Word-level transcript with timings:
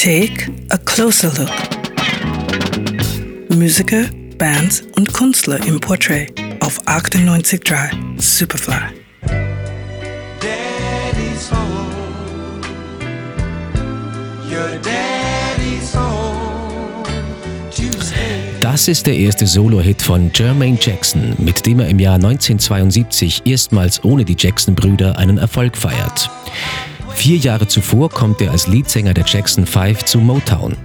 Take 0.00 0.48
a 0.70 0.78
closer 0.78 1.28
look. 1.36 1.50
Musiker, 3.48 4.04
Bands 4.38 4.84
und 4.94 5.12
Künstler 5.12 5.58
im 5.66 5.80
Portrait 5.80 6.32
auf 6.60 6.80
98.3 6.86 7.90
Superfly. 8.16 8.74
Daddy's 10.40 11.50
home. 11.50 12.62
Your 14.48 14.78
daddy's 14.84 15.92
home. 15.96 16.38
Das 18.60 18.86
ist 18.86 19.04
der 19.08 19.16
erste 19.16 19.48
Solo-Hit 19.48 20.00
von 20.00 20.30
Jermaine 20.32 20.78
Jackson, 20.80 21.34
mit 21.38 21.66
dem 21.66 21.80
er 21.80 21.88
im 21.88 21.98
Jahr 21.98 22.14
1972 22.14 23.42
erstmals 23.46 24.04
ohne 24.04 24.24
die 24.24 24.36
Jackson-Brüder 24.38 25.18
einen 25.18 25.38
Erfolg 25.38 25.76
feiert. 25.76 26.30
Vier 27.18 27.38
Jahre 27.38 27.66
zuvor 27.66 28.10
kommt 28.10 28.40
er 28.40 28.52
als 28.52 28.68
Leadsänger 28.68 29.12
der 29.12 29.24
Jackson 29.26 29.66
5 29.66 30.04
zu 30.04 30.20
Motown. 30.20 30.76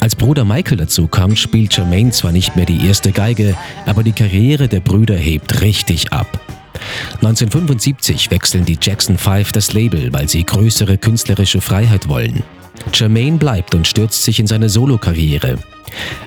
Als 0.00 0.14
Bruder 0.14 0.44
Michael 0.44 0.76
dazu 0.76 1.08
kommt, 1.08 1.38
spielt 1.38 1.74
Jermaine 1.74 2.10
zwar 2.10 2.30
nicht 2.30 2.56
mehr 2.56 2.66
die 2.66 2.86
erste 2.86 3.10
Geige, 3.10 3.56
aber 3.86 4.02
die 4.02 4.12
Karriere 4.12 4.68
der 4.68 4.80
Brüder 4.80 5.16
hebt 5.16 5.62
richtig 5.62 6.12
ab. 6.12 6.40
1975 7.22 8.30
wechseln 8.30 8.66
die 8.66 8.76
Jackson 8.78 9.16
5 9.16 9.52
das 9.52 9.72
Label, 9.72 10.12
weil 10.12 10.28
sie 10.28 10.44
größere 10.44 10.98
künstlerische 10.98 11.62
Freiheit 11.62 12.06
wollen. 12.06 12.42
Jermaine 12.92 13.38
bleibt 13.38 13.74
und 13.74 13.88
stürzt 13.88 14.22
sich 14.22 14.38
in 14.38 14.46
seine 14.46 14.68
Solokarriere. 14.68 15.56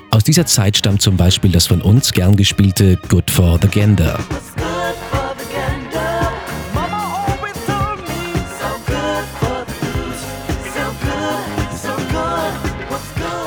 Aus 0.10 0.24
dieser 0.24 0.48
Zeit 0.48 0.76
stammt 0.76 1.04
zum 1.04 1.18
Beispiel 1.18 1.52
das 1.52 1.68
von 1.68 1.82
uns 1.82 2.14
gern 2.14 2.36
gespielte 2.36 2.98
Good 3.10 3.30
for 3.30 3.60
the 3.62 3.68
Gander. 3.68 4.18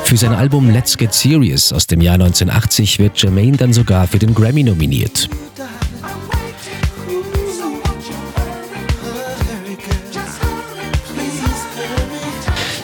Für 0.05 0.17
sein 0.17 0.33
Album 0.33 0.69
Let's 0.69 0.97
Get 0.97 1.13
Serious 1.13 1.73
aus 1.73 1.87
dem 1.87 1.99
Jahr 1.99 2.13
1980 2.13 2.99
wird 2.99 3.21
Jermaine 3.21 3.57
dann 3.57 3.73
sogar 3.73 4.07
für 4.07 4.19
den 4.19 4.35
Grammy 4.35 4.63
nominiert. 4.63 5.27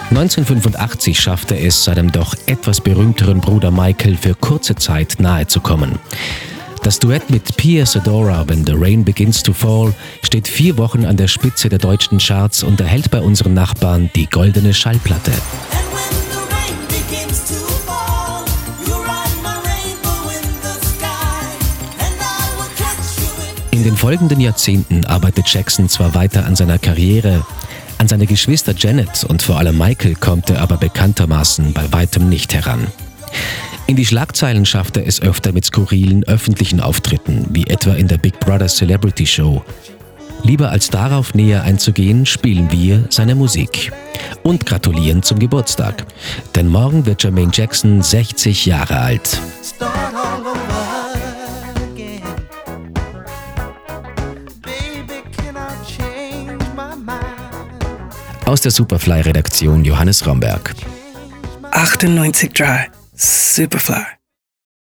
1985 0.10 1.20
schaffte 1.20 1.58
es 1.58 1.86
seinem 1.86 2.12
doch 2.12 2.36
etwas 2.48 2.82
berühmteren 2.82 3.40
Bruder 3.40 3.72
Michael 3.72 4.18
für 4.18 4.36
kurze 4.36 4.76
Zeit 4.76 5.18
nahe 5.20 5.46
zu 5.46 5.62
kommen. 5.62 6.00
Das 6.84 6.98
Duett 6.98 7.30
mit 7.30 7.56
Pia 7.56 7.86
Sedora, 7.86 8.50
When 8.50 8.66
the 8.66 8.74
Rain 8.76 9.06
Begins 9.06 9.44
to 9.44 9.54
Fall, 9.54 9.94
steht 10.24 10.48
vier 10.48 10.78
Wochen 10.80 11.06
an 11.06 11.16
der 11.16 11.28
Spitze 11.28 11.70
der 11.70 11.80
deutschen 11.80 12.18
Charts 12.18 12.64
und 12.64 12.82
erhält 12.82 13.12
bei 13.12 13.22
unseren 13.22 13.54
Nachbarn 13.54 14.10
die 14.16 14.26
goldene 14.26 14.74
Schallplatte. 14.74 15.32
In 23.72 23.84
den 23.84 23.96
folgenden 23.96 24.40
Jahrzehnten 24.40 25.06
arbeitet 25.06 25.48
Jackson 25.48 25.90
zwar 25.90 26.14
weiter 26.14 26.46
an 26.46 26.56
seiner 26.56 26.78
Karriere, 26.78 27.46
an 27.98 28.08
seine 28.08 28.28
Geschwister 28.28 28.74
Janet 28.78 29.24
und 29.24 29.42
vor 29.42 29.58
allem 29.58 29.78
Michael 29.78 30.16
kommt 30.16 30.50
er 30.50 30.62
aber 30.62 30.78
bekanntermaßen 30.78 31.74
bei 31.74 31.92
weitem 31.92 32.30
nicht 32.30 32.54
heran. 32.54 32.88
In 33.88 33.96
die 33.96 34.06
Schlagzeilen 34.06 34.66
schafft 34.66 34.98
er 34.98 35.08
es 35.08 35.22
öfter 35.22 35.52
mit 35.54 35.66
skurrilen 35.66 36.24
öffentlichen 36.26 36.80
Auftritten, 36.80 37.46
wie 37.50 37.66
etwa 37.68 37.94
in 37.94 38.08
der 38.08 38.18
Big 38.18 38.40
Brother 38.40 38.68
Celebrity 38.68 39.26
Show. 39.26 39.64
Lieber 40.44 40.70
als 40.70 40.90
darauf 40.90 41.34
näher 41.34 41.64
einzugehen, 41.64 42.26
spielen 42.26 42.72
wir 42.72 43.06
seine 43.10 43.36
Musik. 43.36 43.92
Und 44.44 44.66
gratulieren 44.66 45.24
zum 45.24 45.40
Geburtstag. 45.40 46.06
Denn 46.56 46.68
morgen 46.68 47.06
wird 47.06 47.24
Jermaine 47.24 47.52
Jackson 47.54 48.02
60 48.02 48.66
Jahre 48.66 49.00
alt. 49.00 49.40
Aus 58.46 58.62
der 58.62 58.72
Superfly-Redaktion 58.72 59.86
Johannes 59.86 60.26
Romberg. 60.26 60.74
98.3 61.72 62.88
Superfly. 63.16 64.21